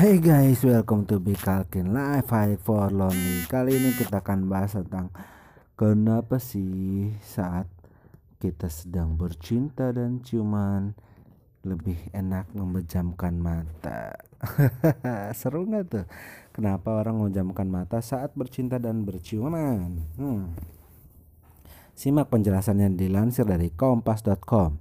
[0.00, 3.44] Hey guys, welcome to Big Kalkin Live Fight for Lonely.
[3.44, 5.12] Kali ini kita akan bahas tentang
[5.76, 7.68] kenapa sih saat
[8.40, 10.96] kita sedang bercinta dan ciuman
[11.68, 14.16] lebih enak memejamkan mata.
[15.36, 16.08] Seru nggak tuh?
[16.56, 20.00] Kenapa orang memejamkan mata saat bercinta dan berciuman?
[20.16, 20.56] Hmm.
[21.92, 24.80] Simak penjelasannya dilansir dari kompas.com.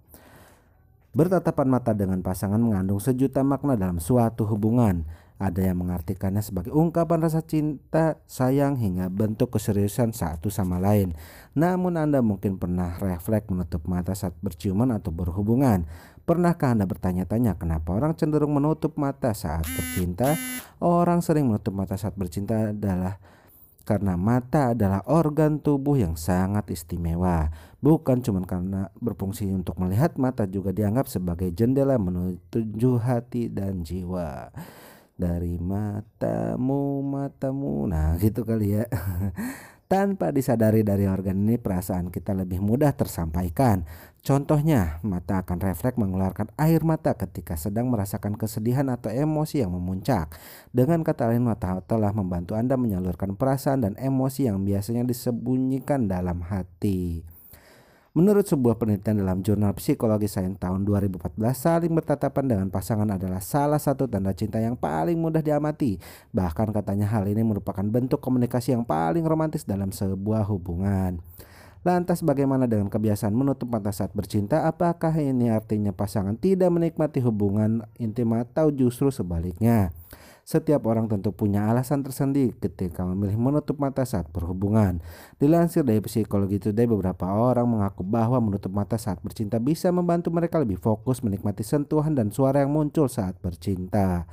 [1.09, 5.09] Bertatapan mata dengan pasangan mengandung sejuta makna dalam suatu hubungan.
[5.39, 11.15] Ada yang mengartikannya sebagai ungkapan rasa cinta, sayang, hingga bentuk keseriusan satu sama lain.
[11.55, 15.87] Namun Anda mungkin pernah refleks menutup mata saat berciuman atau berhubungan.
[16.27, 20.35] Pernahkah Anda bertanya-tanya kenapa orang cenderung menutup mata saat bercinta?
[20.77, 23.17] Orang sering menutup mata saat bercinta adalah
[23.89, 27.49] karena mata adalah organ tubuh yang sangat istimewa.
[27.81, 34.53] Bukan cuma karena berfungsi untuk melihat, mata juga dianggap sebagai jendela menuju hati dan jiwa.
[35.17, 38.85] Dari matamu, matamu, nah gitu kali ya.
[39.89, 43.89] Tanpa disadari dari organ ini perasaan kita lebih mudah tersampaikan.
[44.21, 50.37] Contohnya, mata akan refleks mengeluarkan air mata ketika sedang merasakan kesedihan atau emosi yang memuncak.
[50.69, 56.45] Dengan kata lain, mata telah membantu Anda menyalurkan perasaan dan emosi yang biasanya disembunyikan dalam
[56.45, 57.25] hati.
[58.17, 63.77] Menurut sebuah penelitian dalam jurnal Psikologi Sains tahun 2014, saling bertatapan dengan pasangan adalah salah
[63.77, 66.01] satu tanda cinta yang paling mudah diamati.
[66.33, 71.21] Bahkan katanya hal ini merupakan bentuk komunikasi yang paling romantis dalam sebuah hubungan.
[71.85, 74.65] Lantas bagaimana dengan kebiasaan menutup mata saat bercinta?
[74.65, 79.93] Apakah ini artinya pasangan tidak menikmati hubungan intim atau justru sebaliknya?
[80.49, 84.97] Setiap orang tentu punya alasan tersendiri ketika memilih menutup mata saat berhubungan.
[85.37, 90.57] Dilansir dari Psikologi Today, beberapa orang mengaku bahwa menutup mata saat bercinta bisa membantu mereka
[90.57, 94.25] lebih fokus menikmati sentuhan dan suara yang muncul saat bercinta.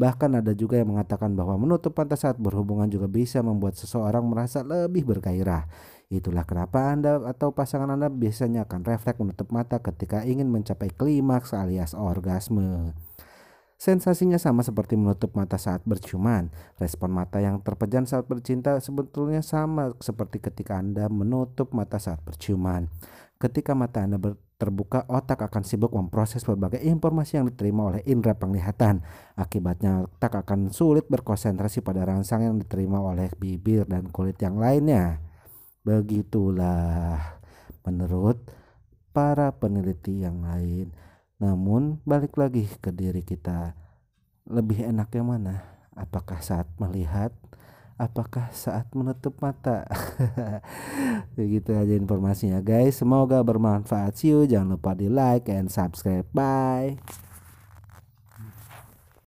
[0.00, 4.64] Bahkan ada juga yang mengatakan bahwa menutup mata saat berhubungan juga bisa membuat seseorang merasa
[4.64, 5.68] lebih bergairah.
[6.08, 11.52] Itulah kenapa Anda atau pasangan Anda biasanya akan refleks menutup mata ketika ingin mencapai klimaks
[11.52, 12.96] alias orgasme.
[13.80, 16.52] Sensasinya sama seperti menutup mata saat berciuman.
[16.76, 22.92] Respon mata yang terpejam saat bercinta sebetulnya sama seperti ketika Anda menutup mata saat berciuman.
[23.40, 24.20] Ketika mata Anda
[24.60, 29.00] terbuka, otak akan sibuk memproses berbagai informasi yang diterima oleh indera penglihatan.
[29.32, 35.24] Akibatnya, otak akan sulit berkonsentrasi pada rangsang yang diterima oleh bibir dan kulit yang lainnya.
[35.88, 37.40] Begitulah
[37.88, 38.44] menurut
[39.16, 40.92] para peneliti yang lain.
[41.40, 43.72] Namun balik lagi ke diri kita.
[44.44, 45.64] Lebih enak yang mana?
[45.96, 47.32] Apakah saat melihat?
[48.00, 49.84] Apakah saat menutup mata?
[51.36, 53.00] Begitu aja informasinya guys.
[53.00, 54.20] Semoga bermanfaat.
[54.20, 54.44] See you.
[54.44, 56.28] Jangan lupa di like and subscribe.
[56.32, 57.20] Bye